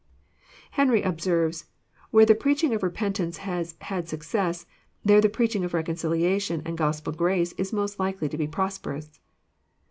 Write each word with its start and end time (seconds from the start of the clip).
Henry 0.71 1.03
observes:" 1.03 1.65
Where 2.09 2.25
the 2.25 2.33
preaching 2.33 2.73
of 2.73 2.81
repentance 2.81 3.37
has 3.45 3.75
had 3.81 4.09
success, 4.09 4.65
there 5.05 5.21
the 5.21 5.29
preaching 5.29 5.63
of 5.63 5.75
reconciliation 5.75 6.63
and 6.65 6.75
Gospel 6.75 7.13
grace 7.13 7.51
is 7.53 7.71
most 7.71 7.99
likely 7.99 8.27
to 8.27 8.37
be 8.39 8.47
prosperous. 8.47 9.19